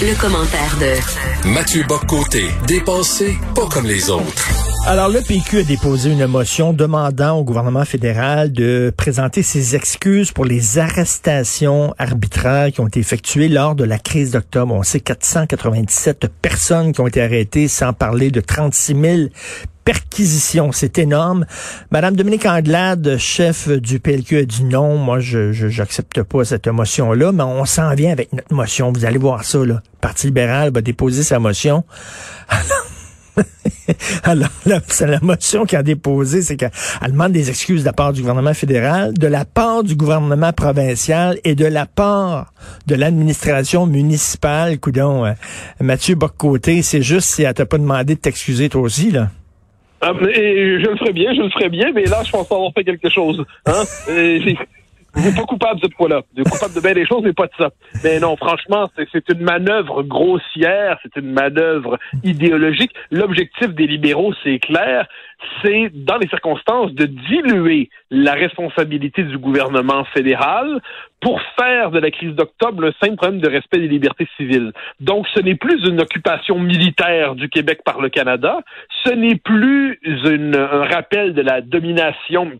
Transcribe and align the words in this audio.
Le, 0.00 0.14
commentaire 0.20 0.78
de 0.78 1.48
Mathieu 1.48 1.82
Boccoté, 1.88 2.44
dépensé 2.68 3.36
pas 3.56 3.66
comme 3.66 3.86
les 3.86 4.10
autres. 4.10 4.48
Alors, 4.86 5.08
le 5.08 5.20
PQ 5.20 5.58
a 5.58 5.62
déposé 5.64 6.12
une 6.12 6.26
motion 6.26 6.72
demandant 6.72 7.38
au 7.38 7.44
gouvernement 7.44 7.84
fédéral 7.84 8.52
de 8.52 8.92
présenter 8.96 9.42
ses 9.42 9.74
excuses 9.74 10.30
pour 10.30 10.44
les 10.44 10.78
arrestations 10.78 11.94
arbitraires 11.98 12.70
qui 12.70 12.80
ont 12.80 12.86
été 12.86 13.00
effectuées 13.00 13.48
lors 13.48 13.74
de 13.74 13.82
la 13.82 13.98
crise 13.98 14.30
d'octobre. 14.30 14.72
On 14.72 14.84
sait 14.84 15.00
497 15.00 16.28
personnes 16.40 16.92
qui 16.92 17.00
ont 17.00 17.08
été 17.08 17.20
arrêtées, 17.20 17.66
sans 17.66 17.92
parler 17.92 18.30
de 18.30 18.40
36 18.40 18.94
000 19.00 19.18
perquisitions. 19.88 20.70
C'est 20.70 20.98
énorme. 20.98 21.46
Madame 21.90 22.14
Dominique 22.14 22.44
Anglade, 22.44 23.16
chef 23.16 23.70
du 23.70 24.00
PLQ, 24.00 24.36
a 24.36 24.44
dit 24.44 24.64
non. 24.64 24.98
Moi, 24.98 25.18
je 25.20 25.78
n'accepte 25.78 26.22
pas 26.24 26.44
cette 26.44 26.68
motion-là, 26.68 27.32
mais 27.32 27.42
on 27.42 27.64
s'en 27.64 27.94
vient 27.94 28.12
avec 28.12 28.30
notre 28.34 28.52
motion. 28.52 28.92
Vous 28.92 29.06
allez 29.06 29.16
voir 29.16 29.44
ça, 29.44 29.60
là. 29.60 29.64
Le 29.64 29.80
Parti 30.02 30.26
libéral 30.26 30.74
va 30.74 30.82
déposer 30.82 31.22
sa 31.22 31.38
motion. 31.38 31.84
Alors, 34.24 34.50
la, 34.66 34.80
la 35.06 35.20
motion 35.22 35.64
qu'elle 35.64 35.80
a 35.80 35.82
déposée, 35.82 36.42
c'est 36.42 36.56
qu'elle 36.56 36.70
demande 37.06 37.32
des 37.32 37.48
excuses 37.48 37.80
de 37.80 37.86
la 37.86 37.94
part 37.94 38.12
du 38.12 38.20
gouvernement 38.20 38.52
fédéral, 38.52 39.14
de 39.14 39.26
la 39.26 39.46
part 39.46 39.84
du 39.84 39.96
gouvernement 39.96 40.52
provincial 40.52 41.38
et 41.44 41.54
de 41.54 41.64
la 41.64 41.86
part 41.86 42.52
de 42.86 42.94
l'administration 42.94 43.86
municipale. 43.86 44.80
Coudon, 44.80 45.24
euh, 45.24 45.32
Mathieu 45.80 46.14
Boccoté, 46.14 46.82
c'est 46.82 47.00
juste 47.00 47.30
si 47.30 47.44
elle 47.44 47.54
t'a 47.54 47.64
pas 47.64 47.78
demandé 47.78 48.16
de 48.16 48.20
t'excuser 48.20 48.68
toi 48.68 48.82
aussi, 48.82 49.12
là. 49.12 49.30
Ah, 50.00 50.12
et 50.28 50.80
je 50.80 50.88
le 50.88 50.96
ferai 50.96 51.12
bien, 51.12 51.34
je 51.34 51.42
le 51.42 51.50
ferai 51.50 51.68
bien, 51.68 51.90
mais 51.92 52.04
là, 52.04 52.22
je 52.24 52.30
pense 52.30 52.50
avoir 52.52 52.72
fait 52.72 52.84
quelque 52.84 53.08
chose. 53.08 53.44
Hein? 53.66 53.82
Vous 55.14 55.22
n'êtes 55.22 55.36
pas 55.36 55.44
coupable 55.44 55.80
cette 55.82 55.94
fois-là. 55.94 56.22
Vous 56.34 56.42
êtes 56.42 56.48
coupable 56.48 56.74
de 56.74 56.80
bien 56.80 56.92
des 56.92 57.06
choses, 57.06 57.22
mais 57.24 57.32
pas 57.32 57.46
de 57.46 57.52
ça. 57.58 57.70
Mais 58.04 58.20
non, 58.20 58.36
franchement, 58.36 58.90
c'est 58.96 59.28
une 59.30 59.42
manœuvre 59.42 60.02
grossière, 60.02 60.98
c'est 61.02 61.20
une 61.20 61.32
manœuvre 61.32 61.98
idéologique. 62.22 62.92
L'objectif 63.10 63.68
des 63.74 63.86
libéraux, 63.86 64.32
c'est 64.44 64.58
clair, 64.58 65.08
c'est, 65.62 65.90
dans 65.92 66.18
les 66.18 66.28
circonstances, 66.28 66.92
de 66.92 67.06
diluer 67.06 67.88
la 68.10 68.34
responsabilité 68.34 69.22
du 69.22 69.38
gouvernement 69.38 70.04
fédéral 70.14 70.80
pour 71.20 71.40
faire 71.58 71.90
de 71.90 71.98
la 71.98 72.10
crise 72.10 72.34
d'octobre 72.34 72.82
le 72.82 72.92
simple 73.02 73.16
problème 73.16 73.40
de 73.40 73.48
respect 73.48 73.78
des 73.78 73.88
libertés 73.88 74.28
civiles. 74.36 74.72
Donc, 75.00 75.26
ce 75.34 75.40
n'est 75.40 75.56
plus 75.56 75.84
une 75.88 76.00
occupation 76.00 76.58
militaire 76.58 77.34
du 77.34 77.48
Québec 77.48 77.80
par 77.84 78.00
le 78.00 78.08
Canada, 78.08 78.60
ce 79.04 79.10
n'est 79.10 79.36
plus 79.36 79.98
un 80.54 80.84
rappel 80.84 81.34
de 81.34 81.42
la 81.42 81.60
domination 81.60 82.52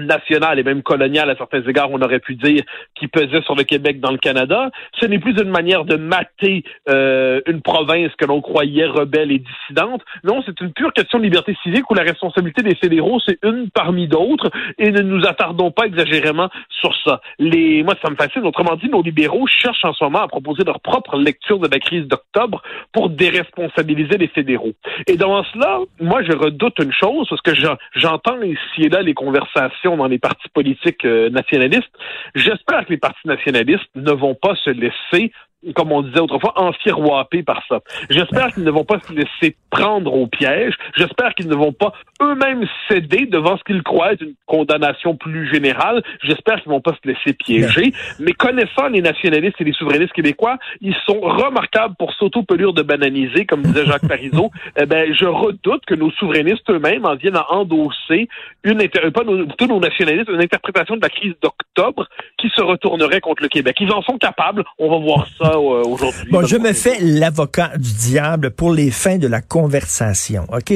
nationale 0.00 0.58
et 0.58 0.62
même 0.62 0.82
coloniale 0.82 1.30
à 1.30 1.36
certains 1.36 1.62
égards, 1.62 1.90
on 1.90 2.00
aurait 2.00 2.20
pu 2.20 2.34
dire, 2.34 2.62
qui 2.94 3.08
pesait 3.08 3.42
sur 3.42 3.54
le 3.54 3.64
Québec 3.64 4.00
dans 4.00 4.10
le 4.10 4.18
Canada. 4.18 4.70
Ce 5.00 5.06
n'est 5.06 5.18
plus 5.18 5.32
une 5.40 5.50
manière 5.50 5.84
de 5.84 5.96
mater 5.96 6.64
euh, 6.88 7.40
une 7.46 7.62
province 7.62 8.12
que 8.18 8.24
l'on 8.24 8.40
croyait 8.40 8.86
rebelle 8.86 9.32
et 9.32 9.38
dissidente. 9.38 10.02
Non, 10.24 10.42
c'est 10.44 10.60
une 10.60 10.72
pure 10.72 10.92
question 10.92 11.18
de 11.18 11.24
liberté 11.24 11.56
civique 11.62 11.90
où 11.90 11.94
la 11.94 12.02
responsabilité 12.02 12.62
des 12.62 12.74
fédéraux, 12.74 13.20
c'est 13.26 13.38
une 13.42 13.70
parmi 13.70 14.08
d'autres 14.08 14.50
et 14.78 14.90
ne 14.90 15.02
nous 15.02 15.26
attardons 15.26 15.70
pas 15.70 15.86
exagérément 15.86 16.48
sur 16.68 16.94
ça. 17.04 17.20
Les, 17.38 17.82
moi, 17.82 17.94
ça 18.02 18.10
me 18.10 18.16
fascine. 18.16 18.44
Autrement 18.44 18.76
dit, 18.76 18.88
nos 18.88 19.02
libéraux 19.02 19.46
cherchent 19.46 19.84
en 19.84 19.92
ce 19.92 20.04
moment 20.04 20.22
à 20.22 20.28
proposer 20.28 20.64
leur 20.64 20.80
propre 20.80 21.16
lecture 21.16 21.58
de 21.58 21.68
la 21.68 21.78
crise 21.78 22.06
d'octobre 22.06 22.62
pour 22.92 23.10
déresponsabiliser 23.10 24.18
les 24.18 24.28
fédéraux. 24.28 24.72
Et 25.06 25.16
dans 25.16 25.42
cela, 25.44 25.78
moi, 26.00 26.22
je 26.22 26.32
redoute 26.36 26.78
une 26.80 26.92
chose 26.92 27.26
parce 27.28 27.42
que 27.42 27.54
j'entends 27.94 28.40
ici 28.42 28.82
et 28.82 28.88
là 28.88 29.02
les 29.02 29.14
conversations 29.14 29.85
dans 29.94 30.08
les 30.08 30.18
partis 30.18 30.48
politiques 30.48 31.04
euh, 31.04 31.30
nationalistes. 31.30 31.92
J'espère 32.34 32.84
que 32.86 32.90
les 32.90 32.98
partis 32.98 33.28
nationalistes 33.28 33.88
ne 33.94 34.12
vont 34.12 34.34
pas 34.34 34.56
se 34.56 34.70
laisser 34.70 35.32
comme 35.74 35.92
on 35.92 36.02
disait 36.02 36.20
autrefois, 36.20 36.52
enfiroipés 36.56 37.42
par 37.42 37.62
ça. 37.68 37.80
J'espère 38.10 38.52
qu'ils 38.52 38.64
ne 38.64 38.70
vont 38.70 38.84
pas 38.84 39.00
se 39.00 39.12
laisser 39.12 39.56
prendre 39.70 40.12
au 40.14 40.26
piège. 40.26 40.74
J'espère 40.96 41.34
qu'ils 41.34 41.48
ne 41.48 41.54
vont 41.54 41.72
pas 41.72 41.92
eux-mêmes 42.22 42.66
céder 42.88 43.26
devant 43.26 43.56
ce 43.56 43.64
qu'ils 43.64 43.82
croient 43.82 44.12
être 44.12 44.22
une 44.22 44.34
condamnation 44.46 45.16
plus 45.16 45.52
générale. 45.52 46.02
J'espère 46.22 46.60
qu'ils 46.60 46.70
ne 46.70 46.76
vont 46.76 46.80
pas 46.80 46.92
se 47.02 47.08
laisser 47.08 47.32
piéger. 47.32 47.92
Mais 48.20 48.32
connaissant 48.32 48.88
les 48.88 49.02
nationalistes 49.02 49.60
et 49.60 49.64
les 49.64 49.72
souverainistes 49.72 50.12
québécois, 50.12 50.58
ils 50.80 50.96
sont 51.06 51.20
remarquables 51.20 51.94
pour 51.98 52.12
s'auto-pelure 52.14 52.72
de 52.72 52.82
bananiser, 52.82 53.44
comme 53.46 53.62
disait 53.62 53.86
Jacques 53.86 54.06
Parizeau. 54.08 54.50
eh 54.80 54.86
ben, 54.86 55.12
je 55.12 55.26
redoute 55.26 55.84
que 55.86 55.94
nos 55.94 56.10
souverainistes 56.12 56.68
eux-mêmes 56.70 57.04
en 57.04 57.16
viennent 57.16 57.36
à 57.36 57.52
endosser 57.52 58.28
une, 58.62 58.86
pas 58.88 59.24
nos, 59.24 59.46
tous 59.46 59.66
nos 59.66 59.80
nationalistes, 59.80 60.28
une 60.28 60.42
interprétation 60.42 60.96
de 60.96 61.02
la 61.02 61.08
crise 61.08 61.34
d'octobre 61.42 62.06
qui 62.38 62.48
se 62.50 62.62
retournerait 62.62 63.20
contre 63.20 63.42
le 63.42 63.48
Québec. 63.48 63.76
Ils 63.80 63.92
en 63.92 64.02
sont 64.02 64.18
capables. 64.18 64.64
On 64.78 64.90
va 64.90 64.98
voir 64.98 65.26
ça 65.38 65.55
euh, 65.56 65.82
aujourd'hui. 65.84 66.30
Bon, 66.30 66.46
je 66.46 66.56
me 66.56 66.72
fais 66.72 66.98
l'avocat 67.00 67.72
du 67.76 67.92
diable 67.92 68.50
pour 68.50 68.72
les 68.72 68.90
fins 68.90 69.18
de 69.18 69.26
la 69.26 69.40
conversation, 69.40 70.46
OK? 70.52 70.72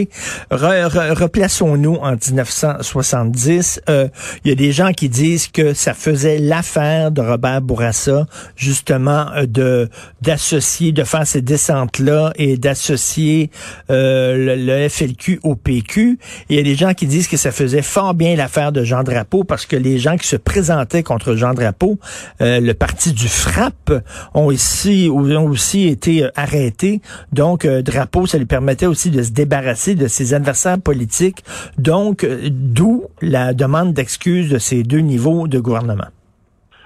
replaçons-nous 0.50 1.96
en 1.96 2.12
1970. 2.12 3.82
Il 3.86 3.92
euh, 3.92 4.08
y 4.44 4.50
a 4.50 4.54
des 4.54 4.72
gens 4.72 4.92
qui 4.92 5.08
disent 5.08 5.48
que 5.48 5.74
ça 5.74 5.94
faisait 5.94 6.38
l'affaire 6.38 7.10
de 7.10 7.20
Robert 7.20 7.62
Bourassa, 7.62 8.26
justement, 8.56 9.26
euh, 9.34 9.46
de 9.46 9.88
d'associer, 10.22 10.92
de 10.92 11.04
faire 11.04 11.26
ces 11.26 11.40
descentes-là 11.40 12.32
et 12.36 12.56
d'associer 12.56 13.50
le, 13.88 14.54
le, 14.56 14.88
FLQ 14.88 15.40
au 15.42 15.56
PQ. 15.56 16.18
Il 16.48 16.56
y 16.56 16.58
a 16.58 16.62
des 16.62 16.74
gens 16.74 16.92
qui 16.92 17.06
disent 17.06 17.28
que 17.28 17.36
ça 17.36 17.52
faisait 17.52 17.82
fort 17.82 18.14
bien 18.14 18.36
l'affaire 18.36 18.72
de 18.72 18.84
Jean 18.84 19.02
Drapeau 19.02 19.44
parce 19.44 19.66
que 19.66 19.76
les 19.76 19.98
gens 19.98 20.16
qui 20.16 20.26
se 20.26 20.36
présentaient 20.36 21.02
contre 21.02 21.34
Jean 21.36 21.54
Drapeau, 21.54 21.98
le 22.40 22.72
parti 22.72 23.12
du 23.12 23.28
FRAP, 23.28 23.92
ont 24.34 24.50
ici 24.60 25.08
ont 25.10 25.44
aussi 25.46 25.88
été 25.88 26.24
euh, 26.24 26.28
arrêtés. 26.36 27.00
Donc, 27.32 27.64
euh, 27.64 27.82
Drapeau, 27.82 28.26
ça 28.26 28.38
lui 28.38 28.46
permettait 28.46 28.86
aussi 28.86 29.10
de 29.10 29.22
se 29.22 29.32
débarrasser 29.32 29.94
de 29.94 30.06
ses 30.06 30.34
adversaires 30.34 30.80
politiques. 30.82 31.42
Donc, 31.78 32.24
euh, 32.24 32.48
d'où 32.50 33.04
la 33.22 33.54
demande 33.54 33.94
d'excuses 33.94 34.50
de 34.50 34.58
ces 34.58 34.82
deux 34.82 35.00
niveaux 35.00 35.48
de 35.48 35.58
gouvernement. 35.58 36.10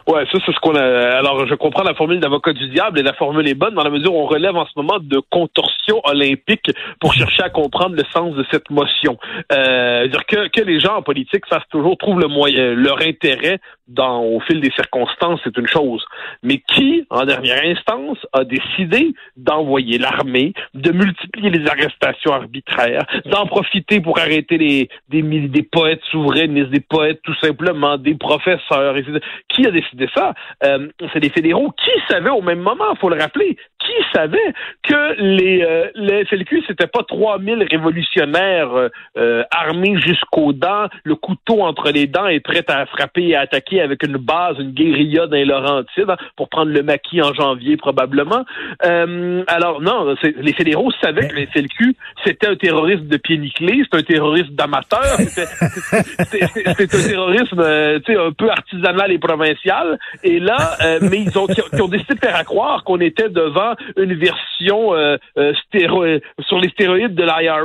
Ouais, 0.07 0.27
ça 0.31 0.39
c'est 0.45 0.53
ce 0.53 0.61
qu'on 0.61 0.75
a. 0.75 1.17
Alors, 1.17 1.47
je 1.47 1.55
comprends 1.55 1.83
la 1.83 1.95
formule 1.95 2.21
d'avocat 2.21 2.53
du 2.53 2.69
diable 2.69 2.99
et 2.99 3.03
la 3.03 3.15
formule 3.15 3.49
est 3.49 3.55
bonne 3.55 3.75
dans 3.75 3.83
la 3.83 3.89
mesure 3.89 4.15
où 4.15 4.19
on 4.19 4.27
relève 4.27 4.55
en 4.55 4.67
ce 4.67 4.73
moment 4.77 4.99
de 5.01 5.19
contorsion 5.31 6.03
olympique 6.05 6.71
pour 7.01 7.15
chercher 7.15 7.43
à 7.43 7.49
comprendre 7.49 7.97
le 7.97 8.05
sens 8.13 8.35
de 8.35 8.45
cette 8.51 8.69
motion. 8.69 9.17
Euh, 9.51 10.07
dire 10.09 10.27
que, 10.27 10.49
que 10.49 10.61
les 10.61 10.79
gens 10.79 10.97
en 10.97 11.03
politique 11.03 11.47
fassent 11.47 11.69
toujours 11.71 11.97
trouvent 11.97 12.21
le 12.21 12.29
moyen, 12.29 12.75
leur 12.75 13.01
intérêt 13.01 13.61
dans 13.89 14.23
au 14.23 14.41
fil 14.41 14.61
des 14.61 14.71
circonstances, 14.71 15.41
c'est 15.45 15.57
une 15.57 15.67
chose. 15.67 16.05
Mais 16.43 16.59
qui, 16.59 17.07
en 17.11 17.25
dernière 17.25 17.63
instance, 17.65 18.19
a 18.33 18.45
décidé 18.45 19.15
d'envoyer 19.37 19.99
l'armée, 19.99 20.53
de 20.75 20.91
multiplier 20.93 21.51
les 21.51 21.67
arrestations 21.67 22.33
arbitraires, 22.33 23.05
d'en 23.27 23.47
profiter 23.47 24.01
pour 24.01 24.19
arrêter 24.19 24.59
les 24.59 24.89
des, 25.09 25.23
des 25.23 25.63
poètes 25.63 26.03
souverainistes, 26.11 26.71
des 26.71 26.81
poètes 26.81 27.21
tout 27.23 27.35
simplement, 27.37 27.99
des 27.99 28.15
professeurs, 28.15 28.97
etc. 28.97 29.19
Qui 29.49 29.67
a 29.67 29.71
décidé 29.71 30.09
ça, 30.15 30.35
euh, 30.65 30.89
c'est 31.13 31.21
les 31.21 31.31
fédéraux 31.31 31.73
qui 31.73 31.91
savaient 32.09 32.31
au 32.31 32.43
même 32.43 32.61
moment, 32.61 32.95
faut 33.01 33.09
le 33.09 33.21
rappeler, 33.21 33.57
qui 33.85 33.93
savait 34.15 34.55
que 34.83 35.21
les, 35.21 35.63
euh, 35.63 35.91
les 35.95 36.25
FLQ, 36.25 36.65
c'était 36.67 36.87
pas 36.87 37.03
3000 37.03 37.67
révolutionnaires 37.71 38.73
euh, 38.75 38.89
euh, 39.17 39.45
armés 39.51 39.99
jusqu'aux 40.01 40.53
dents, 40.53 40.87
le 41.05 41.15
couteau 41.15 41.63
entre 41.63 41.91
les 41.91 42.07
dents 42.07 42.27
et 42.27 42.41
prêts 42.41 42.65
à 42.69 42.87
frapper 42.87 43.29
et 43.29 43.37
à 43.37 43.41
attaquer 43.41 43.74
avec 43.81 44.03
une 44.03 44.17
base, 44.17 44.57
une 44.59 44.73
guérilla 44.73 45.27
dans 45.27 45.37
les 45.37 45.45
Laurentides, 45.45 46.09
hein, 46.09 46.17
pour 46.37 46.49
prendre 46.49 46.71
le 46.71 46.83
maquis 46.83 47.23
en 47.23 47.33
janvier 47.35 47.77
probablement. 47.77 48.45
alors 48.81 49.81
non, 49.81 50.15
les 50.23 50.53
fédéraux 50.53 50.91
savaient 51.01 51.29
que 51.29 51.35
les 51.35 51.47
FLQ, 51.47 51.97
c'était 52.25 52.49
un 52.49 52.57
terroriste 52.57 53.05
de 53.05 53.17
pied 53.17 53.39
nickelé, 53.39 53.83
c'est 53.91 53.99
un 53.99 54.03
terroriste 54.03 54.53
d'amateur, 54.53 55.17
c'était 55.19 55.47
un 56.67 56.87
terrorisme 56.87 57.61
un 57.61 58.33
peu 58.33 58.51
artisanal 58.51 59.13
et 59.13 59.19
provincial. 59.19 59.99
Et 60.23 60.41
là, 60.41 60.77
mais 61.01 61.21
ils 61.21 61.39
ont, 61.39 61.47
ils 61.73 61.83
ont 61.83 61.89
décidé 61.89 62.15
de 62.15 62.21
faire 62.21 62.37
à 62.37 62.45
croire 62.45 62.85
qu'on 62.85 63.01
était 63.01 63.29
devant 63.29 63.75
une 63.97 64.15
version 64.15 64.95
euh, 64.95 65.17
euh, 65.39 65.53
sur 65.69 66.59
les 66.59 66.69
stéroïdes 66.71 67.15
de 67.15 67.23
l'IRA 67.23 67.61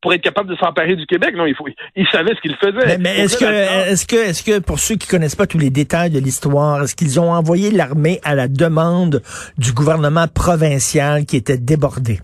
pour 0.00 0.12
être 0.12 0.22
capable 0.22 0.50
de 0.50 0.56
s'emparer 0.56 0.96
du 0.96 1.06
Québec. 1.06 1.34
Non, 1.36 1.46
il 1.46 1.54
faut, 1.54 1.66
il 1.96 2.06
savait 2.08 2.34
ce 2.34 2.40
qu'il 2.40 2.56
faisait. 2.56 2.98
Mais, 2.98 3.20
est-ce 3.20 3.36
que, 3.36 3.44
est-ce 3.44 4.06
que, 4.06 4.16
est-ce 4.16 4.42
que 4.42 4.58
pour 4.58 4.78
ceux 4.78 4.96
qui 4.96 5.06
connaissent 5.06 5.36
pas 5.36 5.46
les 5.58 5.70
détails 5.70 6.10
de 6.10 6.18
l'histoire, 6.18 6.82
est-ce 6.82 6.94
qu'ils 6.94 7.20
ont 7.20 7.32
envoyé 7.32 7.70
l'armée 7.70 8.20
à 8.24 8.34
la 8.34 8.48
demande 8.48 9.22
du 9.58 9.72
gouvernement 9.72 10.28
provincial 10.28 11.24
qui 11.24 11.36
était 11.36 11.58
débordé? 11.58 12.20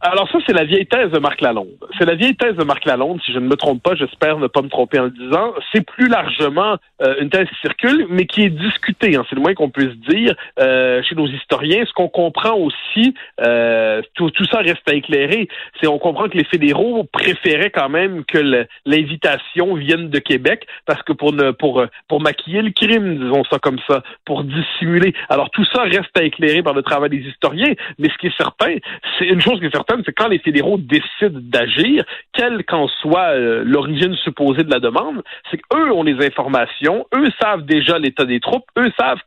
Alors 0.00 0.28
ça, 0.30 0.38
c'est 0.46 0.52
la 0.52 0.64
vieille 0.64 0.86
thèse 0.86 1.10
de 1.10 1.18
Marc 1.18 1.40
Lalonde. 1.40 1.78
C'est 1.98 2.04
la 2.04 2.14
vieille 2.14 2.36
thèse 2.36 2.54
de 2.54 2.64
Marc 2.64 2.84
Lalonde, 2.84 3.18
si 3.24 3.32
je 3.32 3.38
ne 3.38 3.46
me 3.46 3.56
trompe 3.56 3.82
pas, 3.82 3.94
j'espère 3.94 4.38
ne 4.38 4.46
pas 4.46 4.60
me 4.60 4.68
tromper 4.68 4.98
en 4.98 5.04
le 5.04 5.10
disant. 5.10 5.54
C'est 5.72 5.84
plus 5.86 6.08
largement 6.08 6.76
euh, 7.02 7.14
une 7.20 7.30
thèse 7.30 7.48
qui 7.48 7.60
circule, 7.62 8.06
mais 8.10 8.26
qui 8.26 8.42
est 8.42 8.50
discutée, 8.50 9.16
hein, 9.16 9.24
c'est 9.28 9.36
le 9.36 9.40
moins 9.40 9.54
qu'on 9.54 9.70
puisse 9.70 9.96
dire 10.08 10.34
euh, 10.60 11.02
chez 11.02 11.14
nos 11.14 11.26
historiens. 11.26 11.84
Ce 11.86 11.92
qu'on 11.94 12.08
comprend 12.08 12.54
aussi, 12.54 13.14
euh, 13.40 14.02
tout, 14.14 14.30
tout, 14.30 14.44
ça 14.44 14.58
reste 14.58 14.86
à 14.86 14.94
éclairer, 14.94 15.48
c'est 15.80 15.86
on 15.86 15.98
comprend 15.98 16.28
que 16.28 16.36
les 16.36 16.44
fédéraux 16.44 17.04
préféraient 17.04 17.70
quand 17.70 17.88
même 17.88 18.24
que 18.24 18.66
l'invitation 18.84 19.74
vienne 19.76 20.10
de 20.10 20.18
Québec, 20.18 20.66
parce 20.84 21.02
que 21.04 21.14
pour 21.14 21.32
ne 21.32 21.52
pour 21.52 21.82
pour 22.06 22.20
maquiller 22.20 22.60
le 22.60 22.70
crime, 22.70 23.18
disons 23.18 23.44
ça 23.50 23.58
comme 23.58 23.78
ça, 23.88 24.02
pour 24.26 24.44
dissimuler. 24.44 25.14
Alors 25.30 25.50
tout 25.50 25.64
ça 25.72 25.82
reste 25.82 26.16
à 26.18 26.22
éclairer 26.22 26.62
par 26.62 26.74
le 26.74 26.82
travail 26.82 27.10
des 27.10 27.24
historiens, 27.26 27.72
mais 27.98 28.08
ce 28.10 28.18
qui 28.18 28.26
est 28.26 28.36
certain, 28.36 28.74
c'est 29.18 29.26
une 29.26 29.40
chose 29.40 29.58
qui 29.58 29.66
est 29.66 29.70
certaine, 29.70 29.85
c'est 30.04 30.12
quand 30.12 30.28
les 30.28 30.38
fédéraux 30.38 30.78
décident 30.78 31.40
d'agir, 31.40 32.04
quelle 32.32 32.64
qu'en 32.64 32.88
soit 32.88 33.30
euh, 33.34 33.62
l'origine 33.64 34.14
supposée 34.16 34.64
de 34.64 34.70
la 34.70 34.80
demande, 34.80 35.22
c'est 35.50 35.58
qu'eux 35.58 35.92
ont 35.92 36.02
les 36.02 36.24
informations, 36.24 37.06
eux 37.14 37.28
savent 37.40 37.64
déjà 37.64 37.98
l'état 37.98 38.24
des 38.24 38.40
troupes, 38.40 38.66
eux 38.78 38.90
savent 38.98 39.20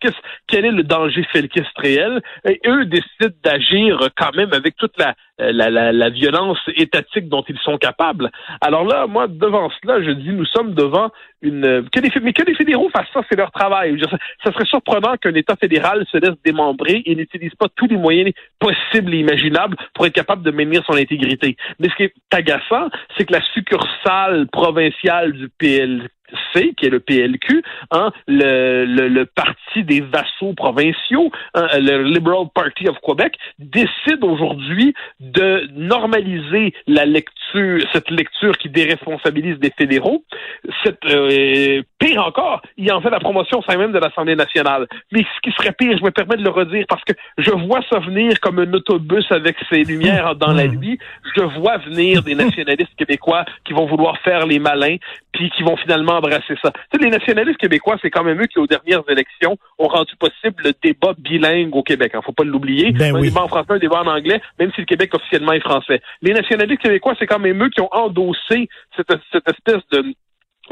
quel 0.48 0.66
est 0.66 0.72
le 0.72 0.84
danger 0.84 1.24
felkiste 1.32 1.78
réel, 1.78 2.22
et 2.46 2.60
eux 2.68 2.86
décident 2.86 3.36
d'agir 3.44 4.10
quand 4.18 4.36
même 4.36 4.54
avec 4.54 4.76
toute 4.76 4.98
la, 4.98 5.10
euh, 5.10 5.14
la, 5.40 5.70
la, 5.70 5.92
la, 5.92 6.10
violence 6.10 6.60
étatique 6.76 7.30
dont 7.30 7.44
ils 7.48 7.58
sont 7.60 7.78
capables. 7.78 8.30
Alors 8.62 8.86
là, 8.86 9.08
moi, 9.08 9.28
devant 9.28 9.70
cela, 9.82 10.04
je 10.04 10.12
dis, 10.12 10.30
nous 10.30 10.46
sommes 10.46 10.74
devant 10.74 11.10
une... 11.42 11.88
Que 11.92 12.00
les, 12.00 12.12
mais 12.22 12.34
que 12.34 12.44
les 12.44 12.56
fédéraux 12.56 12.90
fassent 12.90 13.08
ça, 13.14 13.22
c'est 13.30 13.38
leur 13.38 13.52
travail. 13.52 14.00
ça, 14.02 14.18
ça, 14.44 14.52
serait 14.52 14.66
surprenant 14.66 15.16
qu'un 15.18 15.34
État 15.34 15.56
fédéral 15.56 16.06
se 16.12 16.18
laisse 16.18 16.36
démembrer 16.44 17.02
et 17.06 17.16
n'utilise 17.16 17.56
pas 17.56 17.68
tous 17.76 17.88
les 17.88 17.98
moyens 17.98 18.32
possibles 18.60 19.14
et 19.14 19.20
imaginables 19.20 19.78
pour 19.94 20.06
être 20.06 20.14
capable 20.14 20.44
de 20.44 20.52
maintenir 20.52 20.84
son 20.86 20.96
intégrité. 20.98 21.56
Mais 21.80 21.90
ce 21.90 21.96
qui 21.96 22.04
est 22.04 22.14
agaçant, 22.32 22.90
c'est 23.18 23.26
que 23.26 23.34
la 23.34 23.42
succursale 23.54 24.48
provinciale 24.52 25.34
du 25.34 25.50
PL, 25.58 26.10
C, 26.54 26.74
qui 26.78 26.86
est 26.86 26.90
le 26.90 27.00
PLQ, 27.00 27.64
hein, 27.92 28.12
le, 28.28 28.86
le, 28.86 29.26
parti 29.26 29.84
des 29.84 30.02
vassaux 30.02 30.54
provinciaux, 30.54 31.32
hein, 31.54 31.68
le 31.76 32.04
Liberal 32.04 32.46
Party 32.54 32.88
of 32.88 32.98
Quebec, 33.02 33.36
décide 33.60 34.24
aujourd'hui 34.24 34.94
de 35.20 35.68
normaliser 35.76 36.74
la 36.88 37.06
lecture, 37.06 37.82
cette 37.94 38.10
lecture 38.10 38.58
qui 38.58 38.70
déresponsabilise 38.70 39.60
des 39.60 39.72
fédéraux. 39.78 40.24
Cette, 40.84 41.06
euh, 41.06 41.82
pire 42.00 42.26
encore, 42.26 42.62
il 42.78 42.92
en 42.92 43.02
fait 43.02 43.10
la 43.10 43.20
promotion 43.20 43.60
au 43.60 43.78
même 43.78 43.92
de 43.92 44.00
l'Assemblée 44.00 44.36
nationale. 44.36 44.88
Mais 45.12 45.22
ce 45.22 45.42
qui 45.50 45.56
serait 45.56 45.74
pire, 45.74 45.98
je 45.98 46.04
me 46.04 46.12
permets 46.12 46.38
de 46.38 46.44
le 46.44 46.50
redire 46.50 46.86
parce 46.88 47.04
que 47.04 47.14
je 47.38 47.52
vois 47.52 47.82
ça 47.90 48.00
venir 48.00 48.40
comme 48.40 48.60
un 48.60 48.74
autobus 48.74 49.26
avec 49.32 49.58
ses 49.70 49.84
lumières 49.84 50.36
dans 50.38 50.54
la 50.54 50.68
nuit. 50.68 50.98
Je 51.36 51.42
vois 51.42 51.78
venir 51.78 52.24
des 52.24 52.36
nationalistes 52.36 52.96
québécois 52.98 53.46
qui 53.66 53.74
vont 53.74 53.86
vouloir 53.86 54.18
faire 54.20 54.46
les 54.48 54.60
malins, 54.60 54.96
puis 55.34 55.50
qui 55.52 55.64
vont 55.64 55.78
finalement 55.78 56.19
embrasser 56.20 56.56
ça. 56.62 56.72
Les 57.00 57.10
nationalistes 57.10 57.58
québécois, 57.58 57.98
c'est 58.02 58.10
quand 58.10 58.24
même 58.24 58.42
eux 58.42 58.48
qui, 58.48 58.60
aux 58.60 58.68
dernières 58.68 59.04
élections, 59.10 59.58
ont 59.78 59.88
rendu 59.88 60.16
possible 60.18 60.64
le 60.64 60.74
débat 60.84 61.14
bilingue 61.18 61.76
au 61.76 61.84
Québec. 61.84 62.12
Il 62.14 62.18
hein, 62.18 62.22
faut 62.24 62.32
pas 62.32 62.44
l'oublier. 62.44 62.92
Ben 62.92 63.16
un 63.16 63.22
débat 63.22 63.44
en 63.44 63.48
français, 63.48 63.74
un 63.74 63.80
débat 63.80 64.02
en 64.02 64.08
anglais, 64.08 64.42
même 64.60 64.72
si 64.74 64.82
le 64.82 64.86
Québec 64.86 65.14
officiellement 65.14 65.54
est 65.54 65.60
français. 65.60 66.02
Les 66.22 66.34
nationalistes 66.34 66.82
québécois, 66.82 67.16
c'est 67.18 67.28
quand 67.28 67.40
même 67.40 67.64
eux 67.64 67.70
qui 67.70 67.82
ont 67.82 67.90
endossé 67.92 68.70
cette, 68.96 69.20
cette 69.32 69.50
espèce 69.50 69.82
de 69.92 70.14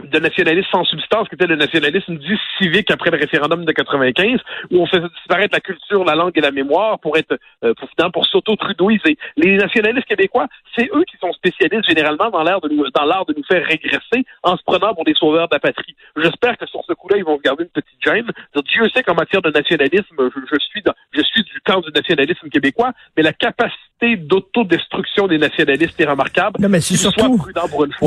de 0.04 0.20
nationalisme 0.20 0.68
sans 0.72 0.84
substance, 0.84 1.28
qui 1.30 1.36
était 1.36 1.48
le 1.48 1.56
nationalisme 1.56 2.18
dit 2.18 2.38
civique 2.58 2.92
après 2.92 3.12
le 3.12 3.18
référendum 3.18 3.66
de 3.66 3.72
95, 3.72 4.40
où 4.72 4.82
on 4.82 4.86
faisait 4.86 5.08
disparaître 5.16 5.54
la 5.54 5.60
culture, 5.60 6.04
la 6.04 6.16
langue 6.16 6.32
et 6.36 6.42
la 6.42 6.52
mémoire 6.52 7.00
pour 7.00 7.18
être 7.18 7.38
euh, 7.64 7.74
pour, 7.74 8.12
pour 8.12 8.26
s'auto-trudeauiser. 8.26 9.18
Les 9.38 9.58
nationalistes 9.58 10.08
québécois, 10.08 10.48
c'est 10.76 10.90
eux 10.94 11.04
qui 11.10 11.18
sont 11.18 11.34
spécialistes 11.34 11.88
généralement 11.88 12.30
dans 12.30 12.44
l'art 12.44 12.62
de 12.62 12.70
nous 12.70 12.90
dans 12.92 13.06
l'art 13.06 13.26
de 13.26 13.34
nous 13.36 13.44
faire 13.44 13.66
régresser 13.66 14.26
en 14.44 14.58
se 14.58 14.64
prenant 14.64 14.94
pour 14.94 15.04
des 15.04 15.14
sauveurs 15.14 15.48
de 15.48 15.56
la 15.56 15.60
patrie. 15.60 15.96
J'espère 16.16 16.58
que 16.58 16.66
sur 16.68 16.84
ce 16.88 16.94
coup-là, 16.94 17.18
ils 17.18 17.26
vont 17.26 17.38
garder 17.44 17.64
une 17.64 17.70
petite 17.70 18.02
gêne. 18.04 18.30
Dieu 18.66 18.88
sait 18.94 19.04
qu'en 19.04 19.16
matière 19.16 19.42
de 19.42 19.52
nationalisme, 19.52 20.16
je, 20.20 20.40
je 20.52 20.60
suis 20.60 20.82
dans, 20.82 20.94
je 21.12 21.22
suis 21.22 21.44
du 21.44 21.60
camp 21.66 21.82
du 21.82 21.92
nationalisme 21.92 22.50
québécois, 22.50 22.92
mais 23.16 23.24
la 23.24 23.34
capacité 23.34 23.78
d'autodestruction 24.02 25.28
des 25.28 25.38
nationalistes 25.38 26.00
est 26.00 26.06
remarquable. 26.06 26.60
Non, 26.60 26.70
mais 26.70 26.82
c'est 26.82 26.98
surtout, 26.98 27.40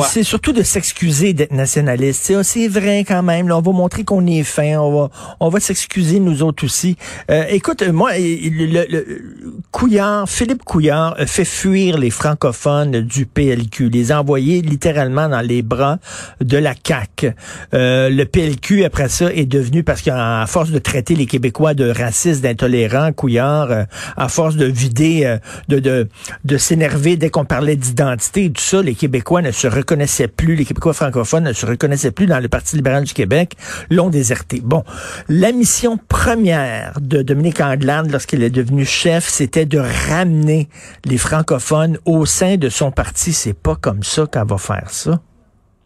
c'est 0.05 0.23
surtout 0.23 0.53
de 0.53 0.63
s'excuser 0.63 1.33
d'être 1.33 1.53
nationaliste. 1.53 2.33
C'est 2.43 2.69
vrai 2.69 3.05
quand 3.07 3.23
même. 3.23 3.49
Là, 3.49 3.59
on 3.59 3.61
va 3.61 3.73
montrer 3.73 4.05
qu'on 4.05 4.27
est 4.27 4.43
fin. 4.43 4.79
On 4.79 4.93
va, 4.93 5.11
on 5.41 5.49
va 5.49 5.61
s'excuser 5.61 6.21
nous 6.21 6.43
autres 6.43 6.65
aussi. 6.65 6.97
Euh, 7.31 7.45
écoute, 7.49 7.83
moi, 7.83 8.13
le, 8.17 8.87
le, 8.89 9.61
Couillard, 9.73 10.29
Philippe 10.29 10.65
Couillard 10.65 11.17
fait 11.27 11.45
fuir 11.45 11.99
les 11.99 12.11
francophones 12.11 13.01
du 13.01 13.27
PLQ, 13.27 13.89
les 13.89 14.13
envoyer 14.13 14.63
littéralement 14.63 15.29
dans 15.29 15.41
les 15.41 15.63
bras 15.63 15.99
de 16.41 16.57
la 16.57 16.75
CAC. 16.75 17.27
Euh, 17.75 18.11
le 18.11 18.25
PLQ 18.25 18.85
après 18.85 19.09
ça 19.09 19.33
est 19.33 19.47
devenu 19.47 19.83
parce 19.83 20.03
qu'à 20.03 20.45
force 20.47 20.71
de 20.71 20.79
traiter 20.79 21.15
les 21.15 21.27
Québécois 21.27 21.75
de 21.75 21.89
racistes, 21.91 22.43
d'intolérants, 22.43 23.13
Couillard, 23.13 23.71
euh, 23.71 23.85
à 24.17 24.29
force 24.29 24.57
de 24.57 24.67
vider 24.67 25.23
euh, 25.25 25.39
de 25.69 25.80
de, 25.81 26.09
s'énerver 26.56 27.17
dès 27.17 27.31
qu'on 27.31 27.44
parlait 27.44 27.77
d'identité 27.77 28.47
et 28.47 28.50
tout 28.50 28.62
ça. 28.62 28.82
Les 28.82 28.94
Québécois 28.94 29.43
ne 29.43 29.50
se 29.50 29.67
reconnaissaient 29.67 30.29
plus, 30.29 30.55
les 30.55 30.65
Québécois 30.65 30.93
francophones 30.93 31.44
ne 31.44 31.53
se 31.53 31.67
reconnaissaient 31.67 32.11
plus 32.11 32.27
dans 32.27 32.38
le 32.38 32.49
Parti 32.49 32.77
libéral 32.77 33.05
du 33.05 33.15
Québec, 33.15 33.56
l'ont 33.91 34.11
déserté. 34.11 34.61
Bon, 34.62 34.85
la 35.29 35.53
mission 35.53 35.99
première 36.09 36.99
de 37.00 37.23
Dominique 37.23 37.61
Anglade 37.61 38.11
lorsqu'il 38.11 38.43
est 38.43 38.50
devenu 38.50 38.85
chef, 38.85 39.29
c'était 39.29 39.67
de 39.67 39.79
ramener 40.09 40.69
les 41.05 41.19
francophones 41.19 41.99
au 42.05 42.27
sein 42.27 42.56
de 42.56 42.69
son 42.69 42.91
parti. 42.91 43.32
C'est 43.32 43.55
pas 43.55 43.77
comme 43.77 44.03
ça 44.03 44.27
qu'elle 44.27 44.47
va 44.47 44.59
faire 44.59 44.91
ça. 44.91 45.21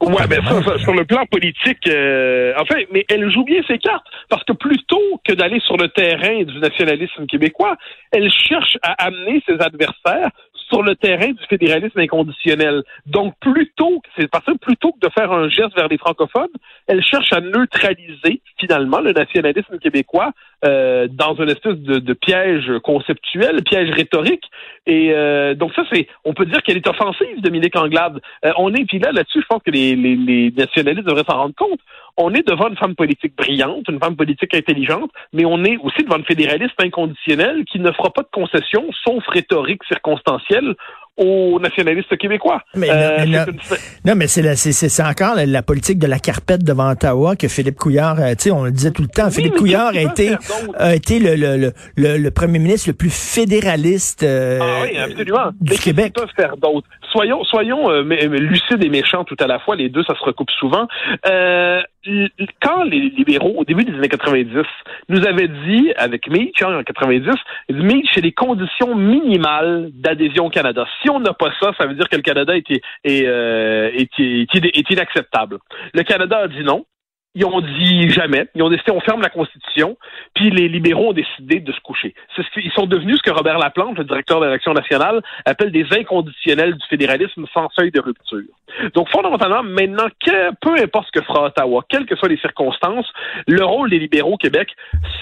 Ouais, 0.06 0.26
ben 0.28 0.42
ça, 0.44 0.78
sur 0.78 0.92
le 0.92 1.04
plan 1.04 1.24
politique, 1.26 1.86
euh, 1.88 2.52
enfin, 2.58 2.76
mais 2.92 3.04
elle 3.08 3.30
joue 3.30 3.44
bien 3.44 3.62
ses 3.66 3.78
cartes 3.78 4.06
parce 4.28 4.44
que 4.44 4.52
plutôt 4.52 5.20
que 5.26 5.32
d'aller 5.32 5.60
sur 5.60 5.76
le 5.76 5.88
terrain 5.88 6.42
du 6.42 6.58
nationalisme 6.58 7.26
québécois, 7.26 7.76
elle 8.12 8.30
cherche 8.30 8.76
à 8.82 8.92
amener 9.04 9.42
ses 9.46 9.54
adversaires 9.60 10.30
sur 10.68 10.82
le 10.82 10.94
terrain 10.96 11.30
du 11.30 11.44
fédéralisme 11.48 11.98
inconditionnel. 11.98 12.82
Donc, 13.06 13.34
plutôt, 13.40 14.02
c'est 14.16 14.30
parce 14.30 14.44
que 14.44 14.56
plutôt 14.58 14.92
que 14.92 15.06
de 15.06 15.12
faire 15.12 15.30
un 15.32 15.48
geste 15.48 15.74
vers 15.76 15.88
les 15.88 15.98
francophones, 15.98 16.48
elle 16.86 17.02
cherche 17.02 17.32
à 17.32 17.40
neutraliser 17.40 18.40
finalement 18.58 19.00
le 19.00 19.12
nationalisme 19.12 19.78
québécois 19.78 20.32
euh, 20.64 21.08
dans 21.10 21.34
une 21.34 21.50
espèce 21.50 21.76
de, 21.76 21.98
de, 21.98 22.12
piège 22.14 22.72
conceptuel, 22.82 23.62
piège 23.62 23.90
rhétorique. 23.90 24.44
Et 24.86 25.12
euh, 25.12 25.54
donc 25.54 25.72
ça, 25.74 25.82
c'est, 25.92 26.08
on 26.24 26.32
peut 26.32 26.46
dire 26.46 26.62
qu'elle 26.62 26.76
est 26.76 26.88
offensive, 26.88 27.40
Dominique 27.40 27.76
Anglade. 27.76 28.20
Euh, 28.44 28.52
on 28.56 28.72
est, 28.74 28.84
puis 28.84 28.98
là, 28.98 29.12
là-dessus, 29.12 29.40
je 29.42 29.46
pense 29.46 29.62
que 29.62 29.70
les, 29.70 29.94
les, 29.94 30.16
les 30.16 30.52
nationalistes 30.56 31.06
devraient 31.06 31.24
s'en 31.28 31.36
rendre 31.36 31.54
compte. 31.54 31.80
On 32.16 32.32
est 32.32 32.46
devant 32.46 32.68
une 32.68 32.76
femme 32.76 32.94
politique 32.94 33.36
brillante, 33.36 33.88
une 33.88 33.98
femme 33.98 34.16
politique 34.16 34.54
intelligente, 34.54 35.10
mais 35.32 35.44
on 35.44 35.64
est 35.64 35.76
aussi 35.78 36.02
devant 36.04 36.16
une 36.16 36.24
fédéraliste 36.24 36.80
inconditionnelle 36.80 37.64
qui 37.64 37.80
ne 37.80 37.90
fera 37.90 38.10
pas 38.10 38.22
de 38.22 38.28
concessions, 38.32 38.86
sauf 39.04 39.26
rhétorique 39.26 39.82
circonstancielle 39.84 40.76
aux 41.16 41.60
nationalistes 41.60 42.16
québécois. 42.16 42.60
Mais 42.74 42.88
euh, 42.90 43.24
non, 44.04 44.14
mais 44.16 44.26
c'est 44.26 44.54
c'est 44.54 45.02
encore 45.02 45.36
la, 45.36 45.62
politique 45.62 45.98
de 45.98 46.06
la 46.06 46.18
carpette 46.18 46.64
devant 46.64 46.90
Ottawa 46.90 47.36
que 47.36 47.46
Philippe 47.46 47.76
Couillard, 47.76 48.18
euh, 48.18 48.30
tu 48.32 48.44
sais, 48.44 48.50
on 48.50 48.64
le 48.64 48.72
disait 48.72 48.90
tout 48.90 49.02
le 49.02 49.08
temps. 49.08 49.30
Philippe 49.30 49.54
Couillard 49.54 49.92
a 49.94 50.00
été 50.00 50.34
a 50.76 50.94
été 50.94 51.20
le, 51.20 51.36
le, 51.36 51.72
le, 51.96 52.18
le, 52.18 52.30
premier 52.30 52.58
ministre 52.58 52.88
le 52.88 52.94
plus 52.94 53.10
fédéraliste 53.10 54.24
euh, 54.24 54.58
ah 54.60 54.82
oui, 54.82 54.98
absolument. 54.98 55.50
du 55.60 55.78
Québec. 55.78 56.14
faire 56.36 56.56
d'autres. 56.56 56.88
Soyons 57.12 57.44
soyons 57.44 57.90
euh, 57.90 58.02
lucides 58.02 58.82
et 58.82 58.88
méchants 58.88 59.24
tout 59.24 59.36
à 59.38 59.46
la 59.46 59.60
fois. 59.60 59.76
Les 59.76 59.88
deux, 59.88 60.02
ça 60.02 60.14
se 60.18 60.24
recoupe 60.24 60.50
souvent. 60.58 60.88
Quand 62.60 62.84
les 62.84 63.00
libéraux, 63.00 63.54
au 63.56 63.64
début 63.64 63.84
des 63.84 63.94
années 63.94 64.08
90, 64.08 64.62
nous 65.08 65.26
avaient 65.26 65.48
dit, 65.48 65.92
avec 65.96 66.28
Meach 66.28 66.62
en 66.62 66.82
90, 66.82 67.28
Meach, 67.70 68.06
c'est 68.12 68.20
les 68.20 68.32
conditions 68.32 68.94
minimales 68.94 69.90
d'adhésion 69.92 70.46
au 70.46 70.50
Canada. 70.50 70.86
Si 71.02 71.10
on 71.10 71.20
n'a 71.20 71.32
pas 71.32 71.52
ça, 71.60 71.72
ça 71.78 71.86
veut 71.86 71.94
dire 71.94 72.08
que 72.08 72.16
le 72.16 72.22
Canada 72.22 72.56
est, 72.56 72.70
est, 72.70 73.26
euh, 73.26 73.90
est, 73.94 74.10
est 74.20 74.90
inacceptable. 74.90 75.58
Le 75.94 76.02
Canada 76.02 76.38
a 76.38 76.48
dit 76.48 76.62
non 76.62 76.84
ils 77.34 77.44
ont 77.44 77.60
dit 77.60 78.08
jamais. 78.10 78.46
Ils 78.54 78.62
ont 78.62 78.68
décidé, 78.68 78.92
on 78.92 79.00
ferme 79.00 79.22
la 79.22 79.28
Constitution, 79.28 79.96
puis 80.34 80.50
les 80.50 80.68
libéraux 80.68 81.10
ont 81.10 81.12
décidé 81.12 81.60
de 81.60 81.72
se 81.72 81.80
coucher. 81.80 82.14
Ce 82.36 82.42
ils 82.56 82.72
sont 82.72 82.86
devenus 82.86 83.18
ce 83.18 83.22
que 83.22 83.34
Robert 83.34 83.58
Laplante, 83.58 83.98
le 83.98 84.04
directeur 84.04 84.40
de 84.40 84.46
l'Action 84.46 84.72
nationale, 84.72 85.20
appelle 85.44 85.72
des 85.72 85.86
inconditionnels 85.92 86.74
du 86.74 86.86
fédéralisme 86.88 87.44
sans 87.52 87.68
seuil 87.70 87.90
de 87.90 88.00
rupture. 88.00 88.44
Donc, 88.94 89.08
fondamentalement, 89.10 89.62
maintenant, 89.62 90.06
peu 90.60 90.74
importe 90.80 91.06
ce 91.06 91.20
que 91.20 91.24
fera 91.24 91.46
Ottawa, 91.46 91.84
quelles 91.88 92.06
que 92.06 92.16
soient 92.16 92.28
les 92.28 92.38
circonstances, 92.38 93.06
le 93.46 93.64
rôle 93.64 93.90
des 93.90 93.98
libéraux 93.98 94.34
au 94.34 94.36
Québec, 94.36 94.68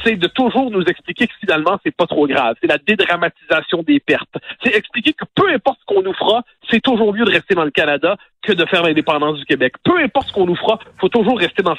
c'est 0.04 0.16
de 0.16 0.26
toujours 0.26 0.70
nous 0.70 0.82
expliquer 0.82 1.26
que 1.26 1.34
finalement, 1.40 1.78
c'est 1.84 1.94
pas 1.94 2.06
trop 2.06 2.26
grave. 2.26 2.56
C'est 2.60 2.68
la 2.68 2.78
dédramatisation 2.78 3.82
des 3.82 4.00
pertes. 4.00 4.34
C'est 4.64 4.74
expliquer 4.74 5.12
que 5.12 5.24
peu 5.34 5.50
importe 5.52 5.78
ce 5.80 5.94
qu'on 5.94 6.02
nous 6.02 6.14
fera, 6.14 6.42
c'est 6.70 6.80
toujours 6.80 7.14
mieux 7.14 7.24
de 7.24 7.30
rester 7.30 7.54
dans 7.54 7.64
le 7.64 7.70
Canada 7.70 8.16
que 8.42 8.52
de 8.52 8.64
faire 8.66 8.82
l'indépendance 8.82 9.38
du 9.38 9.44
Québec. 9.44 9.74
Peu 9.84 9.98
importe 9.98 10.28
ce 10.28 10.32
qu'on 10.32 10.46
nous 10.46 10.56
fera, 10.56 10.78
faut 11.00 11.08
toujours 11.08 11.38
rester 11.38 11.62
dans 11.62 11.72
la 11.72 11.76